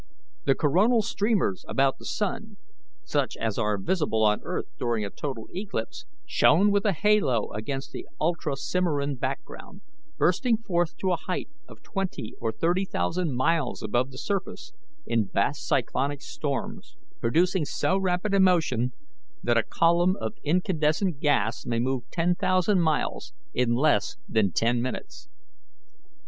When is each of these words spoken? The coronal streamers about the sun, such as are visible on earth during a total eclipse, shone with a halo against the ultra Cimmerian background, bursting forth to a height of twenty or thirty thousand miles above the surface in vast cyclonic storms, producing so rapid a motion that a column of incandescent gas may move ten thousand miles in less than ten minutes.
The 0.45 0.55
coronal 0.55 1.03
streamers 1.03 1.63
about 1.67 1.99
the 1.99 2.05
sun, 2.05 2.57
such 3.03 3.37
as 3.37 3.59
are 3.59 3.77
visible 3.77 4.23
on 4.23 4.41
earth 4.41 4.65
during 4.79 5.05
a 5.05 5.11
total 5.11 5.47
eclipse, 5.55 6.05
shone 6.25 6.71
with 6.71 6.85
a 6.85 6.91
halo 6.91 7.51
against 7.53 7.91
the 7.91 8.07
ultra 8.19 8.55
Cimmerian 8.57 9.13
background, 9.13 9.81
bursting 10.17 10.57
forth 10.57 10.97
to 10.97 11.11
a 11.11 11.17
height 11.17 11.49
of 11.67 11.83
twenty 11.83 12.33
or 12.39 12.51
thirty 12.51 12.83
thousand 12.83 13.35
miles 13.35 13.83
above 13.83 14.09
the 14.09 14.17
surface 14.17 14.73
in 15.05 15.27
vast 15.31 15.67
cyclonic 15.67 16.23
storms, 16.23 16.97
producing 17.19 17.63
so 17.63 17.95
rapid 17.95 18.33
a 18.33 18.39
motion 18.39 18.93
that 19.43 19.55
a 19.55 19.61
column 19.61 20.15
of 20.19 20.33
incandescent 20.43 21.19
gas 21.19 21.63
may 21.67 21.77
move 21.77 22.09
ten 22.09 22.33
thousand 22.33 22.81
miles 22.81 23.33
in 23.53 23.75
less 23.75 24.17
than 24.27 24.51
ten 24.51 24.81
minutes. 24.81 25.29